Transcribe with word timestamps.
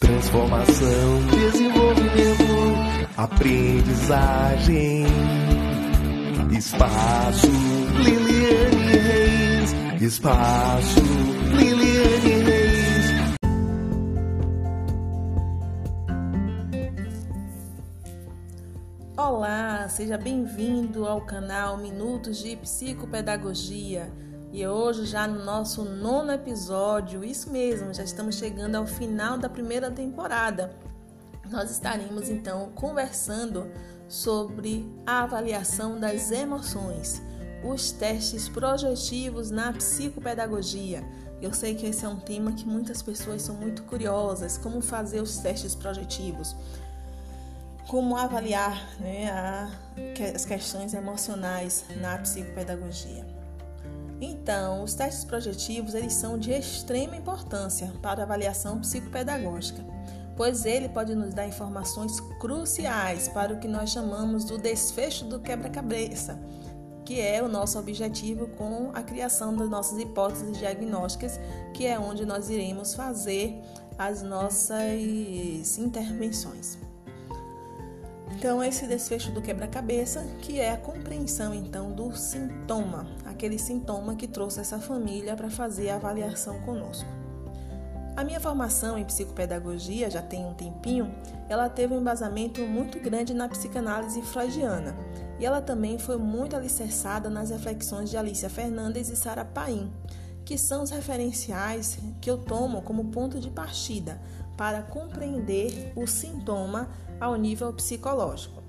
Transformação, 0.00 1.20
desenvolvimento, 1.30 2.42
aprendizagem. 3.18 5.04
Espaço 6.56 7.46
Liliane 8.02 8.96
Reis. 8.96 9.74
Espaço 10.00 11.00
Liliane 11.54 12.42
Reis. 12.44 13.10
Olá, 19.18 19.86
seja 19.90 20.16
bem-vindo 20.16 21.06
ao 21.06 21.20
canal 21.20 21.76
Minutos 21.76 22.38
de 22.38 22.56
Psicopedagogia. 22.56 24.10
E 24.52 24.66
hoje, 24.66 25.06
já 25.06 25.28
no 25.28 25.44
nosso 25.44 25.84
nono 25.84 26.32
episódio, 26.32 27.22
isso 27.22 27.50
mesmo, 27.50 27.94
já 27.94 28.02
estamos 28.02 28.34
chegando 28.34 28.74
ao 28.74 28.86
final 28.86 29.38
da 29.38 29.48
primeira 29.48 29.92
temporada. 29.92 30.74
Nós 31.48 31.70
estaremos 31.70 32.28
então 32.28 32.70
conversando 32.74 33.70
sobre 34.08 34.92
a 35.06 35.22
avaliação 35.22 36.00
das 36.00 36.32
emoções, 36.32 37.22
os 37.64 37.92
testes 37.92 38.48
projetivos 38.48 39.52
na 39.52 39.72
psicopedagogia. 39.72 41.04
Eu 41.40 41.54
sei 41.54 41.76
que 41.76 41.86
esse 41.86 42.04
é 42.04 42.08
um 42.08 42.18
tema 42.18 42.50
que 42.50 42.66
muitas 42.66 43.00
pessoas 43.02 43.42
são 43.42 43.54
muito 43.54 43.84
curiosas, 43.84 44.58
como 44.58 44.80
fazer 44.80 45.20
os 45.20 45.38
testes 45.38 45.76
projetivos, 45.76 46.56
como 47.86 48.16
avaliar 48.16 48.98
né, 48.98 49.30
a, 49.30 49.70
as 50.34 50.44
questões 50.44 50.92
emocionais 50.92 51.84
na 52.00 52.18
psicopedagogia. 52.18 53.29
Então, 54.20 54.84
os 54.84 54.94
testes 54.94 55.24
projetivos 55.24 55.94
eles 55.94 56.12
são 56.12 56.38
de 56.38 56.52
extrema 56.52 57.16
importância 57.16 57.90
para 58.02 58.20
a 58.20 58.24
avaliação 58.24 58.78
psicopedagógica, 58.78 59.82
pois 60.36 60.66
ele 60.66 60.88
pode 60.88 61.14
nos 61.14 61.32
dar 61.32 61.46
informações 61.46 62.20
cruciais 62.38 63.28
para 63.28 63.54
o 63.54 63.58
que 63.58 63.66
nós 63.66 63.90
chamamos 63.90 64.44
do 64.44 64.58
desfecho 64.58 65.24
do 65.24 65.40
quebra-cabeça, 65.40 66.38
que 67.04 67.18
é 67.18 67.42
o 67.42 67.48
nosso 67.48 67.78
objetivo 67.78 68.46
com 68.48 68.90
a 68.92 69.02
criação 69.02 69.56
das 69.56 69.70
nossas 69.70 69.98
hipóteses 69.98 70.58
diagnósticas, 70.58 71.40
que 71.72 71.86
é 71.86 71.98
onde 71.98 72.26
nós 72.26 72.50
iremos 72.50 72.94
fazer 72.94 73.58
as 73.96 74.22
nossas 74.22 75.78
intervenções. 75.78 76.78
Então, 78.32 78.62
esse 78.62 78.86
desfecho 78.86 79.32
do 79.32 79.42
quebra-cabeça, 79.42 80.24
que 80.40 80.60
é 80.60 80.70
a 80.70 80.76
compreensão 80.76 81.52
então 81.52 81.92
do 81.92 82.16
sintoma, 82.16 83.06
aquele 83.24 83.58
sintoma 83.58 84.14
que 84.14 84.28
trouxe 84.28 84.60
essa 84.60 84.78
família 84.78 85.36
para 85.36 85.50
fazer 85.50 85.90
a 85.90 85.96
avaliação 85.96 86.60
conosco. 86.60 87.08
A 88.16 88.24
minha 88.24 88.40
formação 88.40 88.98
em 88.98 89.04
psicopedagogia, 89.04 90.10
já 90.10 90.20
tem 90.20 90.44
um 90.44 90.54
tempinho, 90.54 91.14
ela 91.48 91.68
teve 91.68 91.94
um 91.94 92.00
embasamento 92.00 92.60
muito 92.62 93.00
grande 93.00 93.32
na 93.34 93.48
psicanálise 93.48 94.20
freudiana. 94.22 94.94
E 95.38 95.46
ela 95.46 95.60
também 95.60 95.98
foi 95.98 96.18
muito 96.18 96.54
alicerçada 96.54 97.30
nas 97.30 97.50
reflexões 97.50 98.10
de 98.10 98.16
Alicia 98.16 98.50
Fernandes 98.50 99.08
e 99.08 99.16
Sara 99.16 99.44
Paim, 99.44 99.90
que 100.44 100.58
são 100.58 100.82
os 100.82 100.90
referenciais 100.90 101.98
que 102.20 102.30
eu 102.30 102.36
tomo 102.36 102.82
como 102.82 103.06
ponto 103.06 103.40
de 103.40 103.50
partida 103.50 104.20
para 104.60 104.82
compreender 104.82 105.90
o 105.96 106.06
sintoma 106.06 106.90
ao 107.18 107.34
nível 107.34 107.72
psicológico. 107.72 108.62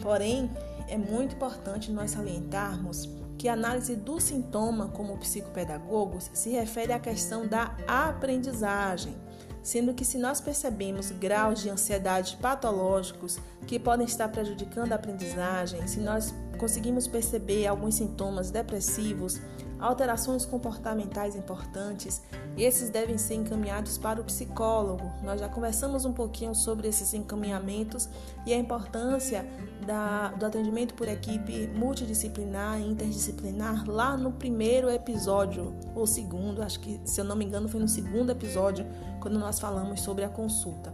Porém, 0.00 0.48
é 0.86 0.96
muito 0.96 1.34
importante 1.34 1.90
nós 1.90 2.12
salientarmos 2.12 3.08
que 3.36 3.48
a 3.48 3.54
análise 3.54 3.96
do 3.96 4.20
sintoma 4.20 4.86
como 4.86 5.18
psicopedagogos 5.18 6.30
se 6.32 6.50
refere 6.50 6.92
à 6.92 7.00
questão 7.00 7.48
da 7.48 7.74
aprendizagem, 7.84 9.16
sendo 9.60 9.92
que 9.92 10.04
se 10.04 10.18
nós 10.18 10.40
percebemos 10.40 11.10
graus 11.10 11.60
de 11.62 11.68
ansiedade 11.68 12.36
patológicos 12.40 13.40
que 13.66 13.76
podem 13.76 14.06
estar 14.06 14.28
prejudicando 14.28 14.92
a 14.92 14.94
aprendizagem, 14.94 15.84
se 15.88 15.98
nós 15.98 16.32
conseguimos 16.60 17.08
perceber 17.08 17.66
alguns 17.66 17.94
sintomas 17.94 18.50
depressivos, 18.50 19.40
alterações 19.78 20.44
comportamentais 20.44 21.34
importantes, 21.34 22.20
esses 22.54 22.90
devem 22.90 23.16
ser 23.16 23.36
encaminhados 23.36 23.96
para 23.96 24.20
o 24.20 24.24
psicólogo. 24.24 25.10
Nós 25.22 25.40
já 25.40 25.48
conversamos 25.48 26.04
um 26.04 26.12
pouquinho 26.12 26.54
sobre 26.54 26.86
esses 26.86 27.14
encaminhamentos 27.14 28.10
e 28.44 28.52
a 28.52 28.58
importância 28.58 29.48
da, 29.86 30.28
do 30.32 30.44
atendimento 30.44 30.92
por 30.92 31.08
equipe 31.08 31.66
multidisciplinar 31.68 32.78
e 32.78 32.90
interdisciplinar 32.90 33.88
lá 33.88 34.14
no 34.14 34.30
primeiro 34.30 34.90
episódio, 34.90 35.74
ou 35.94 36.06
segundo, 36.06 36.62
acho 36.62 36.78
que 36.80 37.00
se 37.06 37.22
eu 37.22 37.24
não 37.24 37.36
me 37.36 37.46
engano 37.46 37.70
foi 37.70 37.80
no 37.80 37.88
segundo 37.88 38.30
episódio, 38.30 38.84
quando 39.18 39.38
nós 39.38 39.58
falamos 39.58 40.02
sobre 40.02 40.24
a 40.24 40.28
consulta. 40.28 40.92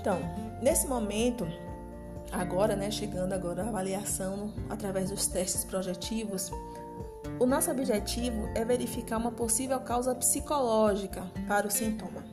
Então, 0.00 0.18
nesse 0.60 0.88
momento, 0.88 1.46
agora, 2.32 2.74
né, 2.74 2.90
chegando 2.90 3.32
agora 3.32 3.62
a 3.62 3.68
avaliação 3.68 4.52
através 4.68 5.10
dos 5.10 5.26
testes 5.26 5.64
projetivos, 5.64 6.50
o 7.38 7.46
nosso 7.46 7.70
objetivo 7.70 8.48
é 8.54 8.64
verificar 8.64 9.18
uma 9.18 9.30
possível 9.30 9.78
causa 9.80 10.14
psicológica 10.14 11.22
para 11.46 11.66
o 11.66 11.70
sintoma. 11.70 12.24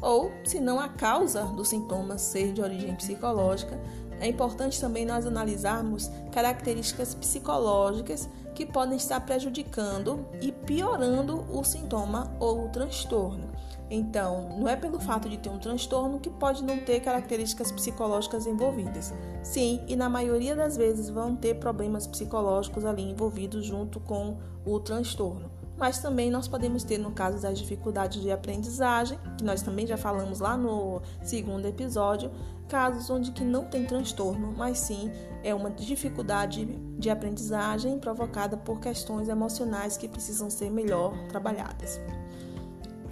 Ou, 0.00 0.32
se 0.44 0.60
não 0.60 0.80
a 0.80 0.88
causa 0.88 1.44
do 1.44 1.64
sintoma 1.64 2.16
ser 2.16 2.52
de 2.52 2.62
origem 2.62 2.94
psicológica, 2.94 3.78
é 4.20 4.28
importante 4.28 4.80
também 4.80 5.06
nós 5.06 5.26
analisarmos 5.26 6.10
características 6.30 7.14
psicológicas 7.14 8.28
que 8.54 8.66
podem 8.66 8.96
estar 8.96 9.20
prejudicando 9.20 10.26
e 10.42 10.52
piorando 10.52 11.46
o 11.50 11.64
sintoma 11.64 12.30
ou 12.38 12.66
o 12.66 12.68
transtorno. 12.68 13.50
Então, 13.90 14.56
não 14.58 14.68
é 14.68 14.76
pelo 14.76 15.00
fato 15.00 15.28
de 15.28 15.38
ter 15.38 15.48
um 15.48 15.58
transtorno 15.58 16.20
que 16.20 16.30
pode 16.30 16.62
não 16.62 16.78
ter 16.78 17.00
características 17.00 17.72
psicológicas 17.72 18.46
envolvidas. 18.46 19.12
Sim, 19.42 19.80
e 19.88 19.96
na 19.96 20.08
maioria 20.08 20.54
das 20.54 20.76
vezes 20.76 21.08
vão 21.08 21.34
ter 21.34 21.54
problemas 21.54 22.06
psicológicos 22.06 22.84
ali 22.84 23.02
envolvidos 23.02 23.64
junto 23.64 23.98
com 23.98 24.36
o 24.64 24.78
transtorno. 24.78 25.59
Mas 25.80 25.98
também 25.98 26.30
nós 26.30 26.46
podemos 26.46 26.84
ter, 26.84 26.98
no 26.98 27.10
caso 27.10 27.40
das 27.40 27.58
dificuldades 27.58 28.20
de 28.20 28.30
aprendizagem, 28.30 29.18
que 29.38 29.42
nós 29.42 29.62
também 29.62 29.86
já 29.86 29.96
falamos 29.96 30.38
lá 30.38 30.54
no 30.54 31.00
segundo 31.22 31.66
episódio, 31.66 32.30
casos 32.68 33.08
onde 33.08 33.32
que 33.32 33.42
não 33.42 33.64
tem 33.64 33.86
transtorno, 33.86 34.52
mas 34.54 34.76
sim 34.78 35.10
é 35.42 35.54
uma 35.54 35.70
dificuldade 35.70 36.66
de 36.98 37.08
aprendizagem 37.08 37.98
provocada 37.98 38.58
por 38.58 38.78
questões 38.78 39.30
emocionais 39.30 39.96
que 39.96 40.06
precisam 40.06 40.50
ser 40.50 40.70
melhor 40.70 41.16
trabalhadas. 41.28 41.98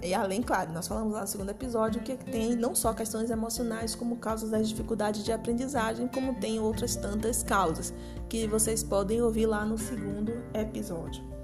E 0.03 0.13
além, 0.13 0.43
claro, 0.43 0.71
nós 0.71 0.87
falamos 0.87 1.13
lá 1.13 1.21
no 1.21 1.27
segundo 1.27 1.49
episódio 1.49 2.01
que 2.01 2.15
tem 2.15 2.55
não 2.55 2.75
só 2.75 2.93
questões 2.93 3.31
emocionais 3.31 3.95
como 3.95 4.17
causas 4.17 4.51
das 4.51 4.69
dificuldades 4.69 5.23
de 5.23 5.31
aprendizagem, 5.31 6.07
como 6.07 6.39
tem 6.39 6.59
outras 6.59 6.95
tantas 6.95 7.41
causas 7.41 7.91
que 8.29 8.45
vocês 8.45 8.83
podem 8.83 9.23
ouvir 9.23 9.47
lá 9.47 9.65
no 9.65 9.77
segundo 9.77 10.31
episódio. 10.53 11.38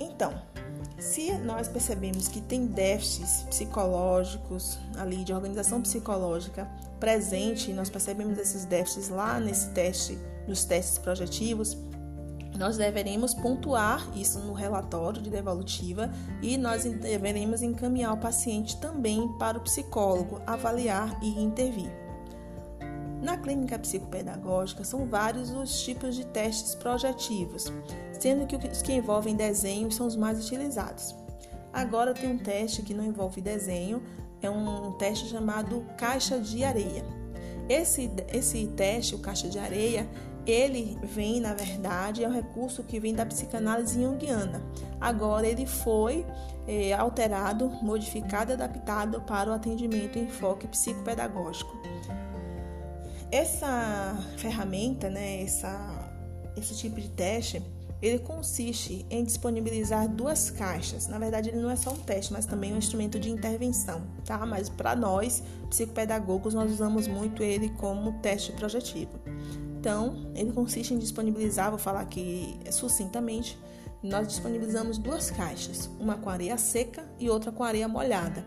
Então, 0.00 0.32
se 0.98 1.30
nós 1.38 1.68
percebemos 1.68 2.26
que 2.26 2.40
tem 2.40 2.66
déficits 2.66 3.42
psicológicos 3.42 4.78
ali 4.96 5.22
de 5.22 5.32
organização 5.32 5.82
psicológica 5.82 6.66
presente, 6.98 7.70
nós 7.72 7.90
percebemos 7.90 8.38
esses 8.38 8.64
déficits 8.64 9.10
lá 9.10 9.38
nesse 9.38 9.68
teste, 9.70 10.18
nos 10.48 10.64
testes 10.64 10.98
projetivos, 10.98 11.76
nós 12.58 12.76
deveremos 12.76 13.34
pontuar 13.34 14.06
isso 14.14 14.38
no 14.40 14.52
relatório 14.52 15.20
de 15.20 15.30
devolutiva 15.30 16.10
e 16.42 16.58
nós 16.58 16.84
deveremos 16.84 17.62
encaminhar 17.62 18.12
o 18.12 18.18
paciente 18.18 18.78
também 18.78 19.28
para 19.38 19.58
o 19.58 19.62
psicólogo 19.62 20.42
avaliar 20.46 21.18
e 21.22 21.42
intervir. 21.42 21.99
Na 23.20 23.36
clínica 23.36 23.78
psicopedagógica, 23.78 24.82
são 24.82 25.06
vários 25.06 25.50
os 25.50 25.82
tipos 25.82 26.16
de 26.16 26.24
testes 26.24 26.74
projetivos, 26.74 27.70
sendo 28.18 28.46
que 28.46 28.56
os 28.56 28.80
que 28.80 28.92
envolvem 28.92 29.36
desenho 29.36 29.92
são 29.92 30.06
os 30.06 30.16
mais 30.16 30.42
utilizados. 30.42 31.14
Agora 31.72 32.14
tem 32.14 32.30
um 32.30 32.38
teste 32.38 32.82
que 32.82 32.94
não 32.94 33.04
envolve 33.04 33.40
desenho, 33.40 34.02
é 34.40 34.48
um 34.48 34.92
teste 34.92 35.28
chamado 35.28 35.84
caixa 35.98 36.40
de 36.40 36.64
areia. 36.64 37.04
Esse, 37.68 38.10
esse 38.32 38.66
teste, 38.68 39.14
o 39.14 39.18
caixa 39.18 39.48
de 39.48 39.58
areia, 39.58 40.08
ele 40.46 40.98
vem, 41.02 41.40
na 41.40 41.54
verdade, 41.54 42.24
é 42.24 42.28
um 42.28 42.32
recurso 42.32 42.82
que 42.82 42.98
vem 42.98 43.14
da 43.14 43.26
psicanálise 43.26 44.02
junguiana. 44.02 44.62
Agora 45.00 45.46
ele 45.46 45.66
foi 45.66 46.26
é, 46.66 46.92
alterado, 46.94 47.68
modificado 47.82 48.50
e 48.50 48.54
adaptado 48.54 49.20
para 49.20 49.50
o 49.50 49.52
atendimento 49.52 50.18
em 50.18 50.24
enfoque 50.24 50.66
psicopedagógico. 50.66 51.78
Essa 53.32 54.18
ferramenta, 54.36 55.08
né, 55.08 55.42
essa, 55.42 56.12
esse 56.56 56.76
tipo 56.76 57.00
de 57.00 57.08
teste, 57.08 57.62
ele 58.02 58.18
consiste 58.18 59.04
em 59.10 59.22
disponibilizar 59.22 60.08
duas 60.08 60.50
caixas. 60.50 61.06
Na 61.06 61.18
verdade, 61.18 61.50
ele 61.50 61.60
não 61.60 61.70
é 61.70 61.76
só 61.76 61.92
um 61.92 61.98
teste, 61.98 62.32
mas 62.32 62.46
também 62.46 62.72
um 62.72 62.78
instrumento 62.78 63.20
de 63.20 63.30
intervenção, 63.30 64.02
tá? 64.24 64.44
Mas 64.46 64.68
para 64.68 64.96
nós, 64.96 65.42
psicopedagogos, 65.68 66.54
nós 66.54 66.72
usamos 66.72 67.06
muito 67.06 67.42
ele 67.42 67.68
como 67.70 68.12
teste 68.20 68.52
projetivo. 68.52 69.12
Então, 69.78 70.30
ele 70.34 70.52
consiste 70.52 70.94
em 70.94 70.98
disponibilizar, 70.98 71.70
vou 71.70 71.78
falar 71.78 72.00
aqui 72.00 72.58
sucintamente, 72.70 73.58
nós 74.02 74.28
disponibilizamos 74.28 74.96
duas 74.96 75.30
caixas, 75.30 75.90
uma 76.00 76.16
com 76.16 76.30
areia 76.30 76.56
seca 76.56 77.04
e 77.18 77.28
outra 77.28 77.52
com 77.52 77.62
areia 77.62 77.86
molhada. 77.86 78.44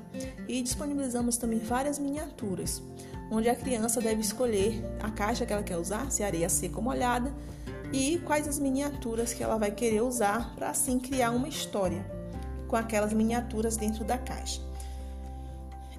E 0.47 0.62
disponibilizamos 0.63 1.38
também 1.38 1.59
várias 1.59 2.00
miniaturas, 2.00 2.81
onde 3.33 3.50
a 3.50 3.56
criança 3.56 4.00
deve 4.00 4.21
escolher 4.21 4.83
a 5.01 5.09
caixa 5.09 5.45
que 5.45 5.51
ela 5.51 5.63
quer 5.63 5.77
usar, 5.77 6.12
se 6.12 6.24
areia 6.24 6.47
seca 6.47 6.77
ou 6.77 6.83
molhada, 6.83 7.33
e 7.91 8.19
quais 8.19 8.47
as 8.47 8.59
miniaturas 8.59 9.33
que 9.33 9.44
ela 9.44 9.57
vai 9.57 9.71
querer 9.71 10.01
usar 10.01 10.53
para 10.56 10.69
assim 10.69 11.00
criar 11.00 11.31
uma 11.31 11.47
história 11.47 12.06
com 12.68 12.75
aquelas 12.75 13.13
miniaturas 13.13 13.75
dentro 13.75 14.03
da 14.03 14.18
caixa. 14.18 14.62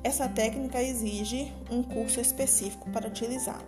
Essa 0.02 0.28
técnica 0.28 0.82
exige 0.82 1.52
um 1.70 1.82
curso 1.82 2.20
específico 2.20 2.90
para 2.90 3.08
utilizá-la. 3.08 3.64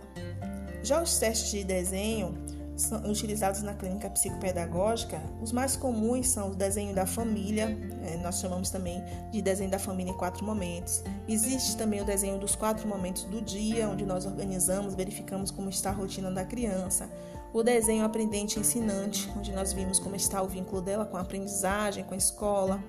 Já 0.83 1.01
os 1.01 1.17
testes 1.17 1.51
de 1.51 1.63
desenho 1.63 2.37
são 2.77 2.99
utilizados 3.09 3.61
na 3.63 3.73
clínica 3.73 4.09
psicopedagógica, 4.09 5.21
os 5.41 5.51
mais 5.51 5.75
comuns 5.75 6.29
são 6.29 6.51
o 6.51 6.55
desenho 6.55 6.93
da 6.93 7.05
família, 7.05 7.77
é, 8.05 8.17
nós 8.17 8.39
chamamos 8.39 8.69
também 8.69 9.03
de 9.31 9.41
desenho 9.41 9.69
da 9.69 9.79
família 9.79 10.11
em 10.11 10.17
quatro 10.17 10.45
momentos. 10.45 11.03
Existe 11.27 11.75
também 11.75 12.01
o 12.01 12.05
desenho 12.05 12.37
dos 12.37 12.55
quatro 12.55 12.87
momentos 12.87 13.23
do 13.25 13.41
dia, 13.41 13.89
onde 13.89 14.05
nós 14.05 14.25
organizamos, 14.25 14.93
verificamos 14.93 15.49
como 15.49 15.69
está 15.69 15.89
a 15.89 15.93
rotina 15.93 16.31
da 16.31 16.45
criança. 16.45 17.09
O 17.53 17.63
desenho 17.63 18.03
aprendente 18.03 18.59
ensinante, 18.59 19.31
onde 19.35 19.51
nós 19.51 19.73
vimos 19.73 19.97
como 19.99 20.15
está 20.15 20.41
o 20.41 20.47
vínculo 20.47 20.81
dela 20.81 21.05
com 21.05 21.17
a 21.17 21.21
aprendizagem, 21.21 22.03
com 22.03 22.13
a 22.13 22.17
escola. 22.17 22.83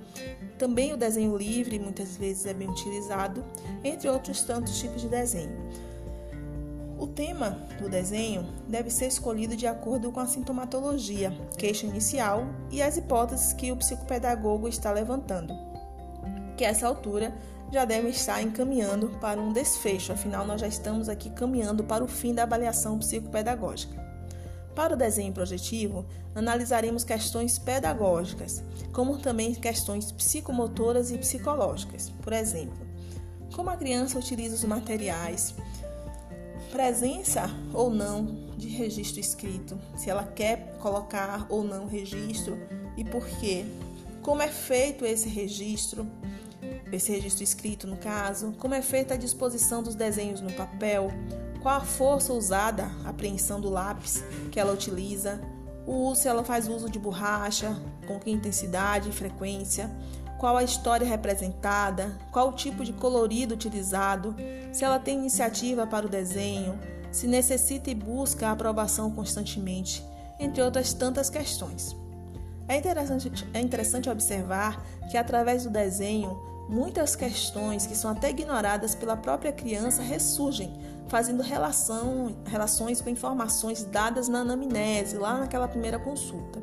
Também 0.59 0.93
o 0.93 0.97
desenho 0.97 1.37
livre, 1.37 1.79
muitas 1.79 2.17
vezes 2.17 2.45
é 2.45 2.53
bem 2.53 2.69
utilizado, 2.69 3.45
entre 3.83 4.09
outros 4.09 4.43
tantos 4.43 4.79
tipos 4.79 5.01
de 5.01 5.09
desenho. 5.09 5.57
O 6.99 7.07
tema 7.07 7.57
do 7.81 7.89
desenho 7.89 8.45
deve 8.67 8.91
ser 8.91 9.07
escolhido 9.07 9.57
de 9.57 9.69
acordo 9.69 10.11
com 10.11 10.19
a 10.19 10.27
sintomatologia, 10.27 11.31
queixa 11.57 11.87
inicial 11.87 12.45
e 12.73 12.83
as 12.83 12.97
hipóteses 12.97 13.53
que 13.53 13.71
o 13.71 13.77
psicopedagogo 13.77 14.67
está 14.67 14.91
levantando, 14.91 15.55
que 16.57 16.65
a 16.65 16.71
essa 16.71 16.89
altura 16.89 17.33
já 17.71 17.85
deve 17.85 18.09
estar 18.09 18.43
encaminhando 18.43 19.11
para 19.21 19.41
um 19.41 19.53
desfecho, 19.53 20.13
afinal, 20.13 20.45
nós 20.45 20.61
já 20.61 20.67
estamos 20.67 21.09
aqui 21.09 21.31
caminhando 21.31 21.85
para 21.85 22.03
o 22.03 22.09
fim 22.09 22.35
da 22.35 22.43
avaliação 22.43 22.99
psicopedagógica. 22.99 24.09
Para 24.75 24.95
o 24.95 24.97
desenho 24.97 25.33
projetivo, 25.33 26.05
analisaremos 26.35 27.05
questões 27.05 27.59
pedagógicas, 27.59 28.63
como 28.93 29.19
também 29.19 29.55
questões 29.55 30.11
psicomotoras 30.11 31.13
e 31.13 31.19
psicológicas. 31.19 32.11
Por 32.23 32.33
exemplo, 32.33 32.87
como 33.55 33.71
a 33.71 33.77
criança 33.77 34.19
utiliza 34.19 34.55
os 34.55 34.65
materiais, 34.65 35.55
presença 36.71 37.51
ou 37.73 37.91
não 37.91 38.49
de 38.57 38.69
registro 38.69 39.21
escrito, 39.21 39.79
se 39.97 40.11
ela 40.11 40.25
quer 40.25 40.77
colocar 40.81 41.47
ou 41.49 41.63
não 41.63 41.87
registro 41.87 42.59
e 42.97 43.05
por 43.05 43.27
quê. 43.41 43.65
Como 44.23 44.43
é 44.43 44.49
feito 44.49 45.05
esse 45.05 45.29
registro, 45.29 46.07
esse 46.93 47.13
registro 47.13 47.45
escrito 47.45 47.87
no 47.87 47.97
caso, 47.97 48.53
como 48.59 48.75
é 48.75 48.83
feita 48.83 49.15
a 49.15 49.17
disposição 49.17 49.83
dos 49.83 49.95
desenhos 49.95 50.41
no 50.41 50.53
papel, 50.53 51.11
qual 51.63 51.77
a 51.77 51.81
força 51.81 52.33
usada, 52.33 52.91
a 53.05 53.11
apreensão 53.11 53.61
do 53.61 53.71
lápis 53.71 54.23
que 54.51 54.59
ela 54.59 54.73
utiliza, 54.73 55.41
o 55.89 56.15
se 56.15 56.29
ela 56.29 56.45
faz 56.45 56.69
uso 56.69 56.91
de 56.91 56.99
borracha, 56.99 57.75
com 58.07 58.21
que 58.21 58.31
intensidade 58.31 59.09
e 59.09 59.13
frequência, 59.13 59.91
qual 60.39 60.59
a 60.59 60.63
história 60.63 61.07
representada, 61.07 62.15
qual 62.31 62.51
o 62.51 62.53
tipo 62.53 62.85
de 62.85 62.93
colorido 62.93 63.55
utilizado, 63.55 64.37
se 64.71 64.85
ela 64.85 64.99
tem 64.99 65.19
iniciativa 65.19 65.87
para 65.87 66.05
o 66.05 66.09
desenho, 66.09 66.79
se 67.11 67.27
necessita 67.27 67.91
e 67.91 67.95
busca 67.95 68.49
a 68.49 68.53
aprovação 68.53 69.11
constantemente, 69.11 70.05
entre 70.39 70.63
outras 70.63 70.93
tantas 70.93 71.31
questões. 71.31 71.97
É 72.69 72.77
interessante, 72.77 73.49
é 73.55 73.61
interessante 73.61 74.11
observar 74.11 74.85
que, 75.11 75.17
através 75.17 75.65
do 75.65 75.71
desenho, 75.71 76.39
muitas 76.69 77.17
questões 77.17 77.87
que 77.87 77.97
são 77.97 78.11
até 78.11 78.31
ignoradas 78.31 78.95
pela 78.95 79.17
própria 79.17 79.53
criança 79.53 80.03
ressurgem, 80.03 80.73
fazendo 81.09 81.43
relação, 81.43 82.37
relações 82.45 83.01
com 83.01 83.09
informações 83.09 83.83
dadas 83.85 84.29
na 84.29 84.41
anamnese, 84.41 85.17
lá 85.17 85.39
naquela 85.39 85.67
primeira 85.67 85.99
consulta 85.99 86.61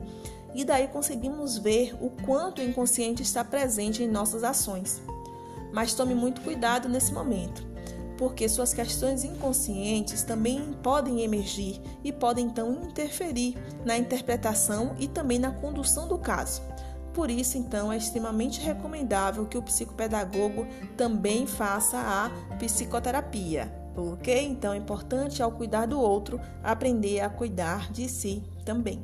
e 0.56 0.64
daí 0.64 0.88
conseguimos 0.88 1.58
ver 1.58 1.94
o 2.00 2.10
quanto 2.10 2.60
o 2.60 2.64
inconsciente 2.64 3.22
está 3.22 3.44
presente 3.44 4.02
em 4.02 4.08
nossas 4.08 4.42
ações. 4.42 5.02
Mas 5.74 5.94
tome 5.94 6.16
muito 6.16 6.40
cuidado 6.40 6.88
nesse 6.88 7.12
momento, 7.12 7.68
porque 8.18 8.48
suas 8.48 8.74
questões 8.74 9.26
inconscientes 9.26 10.24
também 10.24 10.72
podem 10.82 11.22
emergir 11.24 11.82
e 12.06 12.14
podem 12.14 12.46
então 12.46 12.72
interferir 12.86 13.58
na 13.84 13.98
interpretação 13.98 14.96
e 14.98 15.10
também 15.10 15.38
na 15.38 15.52
condução 15.52 16.08
do 16.08 16.18
caso. 16.18 16.62
Por 17.16 17.32
isso, 17.32 17.58
então, 17.58 17.94
é 17.94 17.98
extremamente 17.98 18.60
recomendável 18.60 19.46
que 19.46 19.58
o 19.58 19.64
psicopedagogo 19.64 20.68
também 20.98 21.48
faça 21.48 21.98
a 21.98 22.58
psicoterapia, 22.58 23.74
ok? 23.96 24.46
Então, 24.46 24.74
é 24.74 24.78
importante, 24.78 25.42
ao 25.42 25.50
cuidar 25.50 25.86
do 25.86 25.98
outro, 25.98 26.42
aprender 26.62 27.22
a 27.22 27.30
cuidar 27.30 27.90
de 27.90 28.10
si 28.10 28.44
também. 28.66 29.02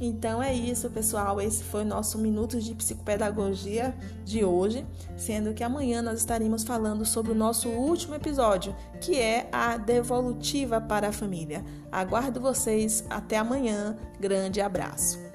Então 0.00 0.40
é 0.40 0.54
isso, 0.54 0.88
pessoal. 0.90 1.40
Esse 1.40 1.64
foi 1.64 1.82
o 1.82 1.84
nosso 1.84 2.18
Minutos 2.18 2.62
de 2.62 2.72
Psicopedagogia 2.72 3.96
de 4.24 4.44
hoje, 4.44 4.86
sendo 5.16 5.52
que 5.52 5.64
amanhã 5.64 6.00
nós 6.00 6.20
estaremos 6.20 6.62
falando 6.62 7.04
sobre 7.04 7.32
o 7.32 7.34
nosso 7.34 7.68
último 7.68 8.14
episódio, 8.14 8.76
que 9.00 9.18
é 9.18 9.48
a 9.50 9.76
devolutiva 9.76 10.80
para 10.80 11.08
a 11.08 11.12
família. 11.12 11.64
Aguardo 11.90 12.40
vocês 12.40 13.04
até 13.10 13.38
amanhã. 13.38 13.96
Grande 14.20 14.60
abraço. 14.60 15.27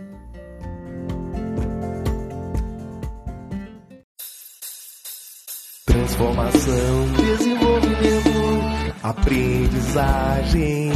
Transformação, 5.85 7.07
desenvolvimento, 7.17 8.31
aprendizagem. 9.03 10.91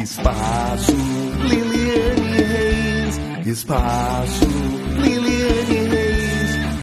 Espaço 0.00 0.92
Liliane 1.42 2.42
Reis. 2.44 3.20
Espaço 3.46 4.46
Liliane 5.00 5.88
Reis. 5.88 6.01